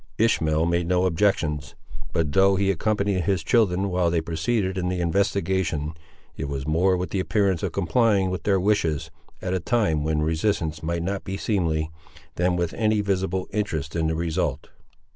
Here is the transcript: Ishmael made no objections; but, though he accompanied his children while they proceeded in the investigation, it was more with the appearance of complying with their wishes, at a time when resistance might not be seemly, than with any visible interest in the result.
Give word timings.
Ishmael 0.17 0.65
made 0.65 0.87
no 0.87 1.05
objections; 1.05 1.75
but, 2.11 2.31
though 2.31 2.55
he 2.55 2.71
accompanied 2.71 3.25
his 3.25 3.43
children 3.43 3.91
while 3.91 4.09
they 4.09 4.19
proceeded 4.19 4.75
in 4.75 4.89
the 4.89 4.99
investigation, 4.99 5.93
it 6.35 6.49
was 6.49 6.65
more 6.65 6.97
with 6.97 7.11
the 7.11 7.19
appearance 7.19 7.61
of 7.61 7.71
complying 7.71 8.31
with 8.31 8.41
their 8.41 8.59
wishes, 8.59 9.11
at 9.43 9.53
a 9.53 9.59
time 9.59 10.03
when 10.03 10.23
resistance 10.23 10.81
might 10.81 11.03
not 11.03 11.23
be 11.23 11.37
seemly, 11.37 11.91
than 12.33 12.55
with 12.55 12.73
any 12.73 13.01
visible 13.01 13.47
interest 13.53 13.95
in 13.95 14.07
the 14.07 14.15
result. 14.15 14.69